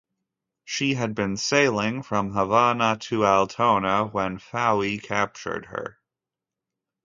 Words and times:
She 0.65 0.95
had 0.95 1.13
been 1.13 1.37
sailing 1.37 2.01
from 2.01 2.31
Havana 2.33 2.97
to 3.01 3.23
Altona 3.23 4.05
when 4.05 4.39
"Fowey" 4.39 4.97
captured 4.97 5.67
her. 5.67 5.99